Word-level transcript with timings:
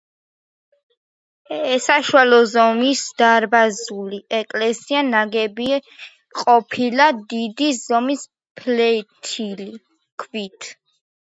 საშუალო 1.87 2.37
ზომის 2.53 3.03
დარბაზული 3.21 4.19
ეკლესია 4.37 5.03
ნაგები 5.09 5.67
ყოფილა 6.41 7.07
დიდი 7.35 7.69
ზომის 7.81 8.25
ფლეთილი 8.61 9.69
ქვით. 10.25 10.71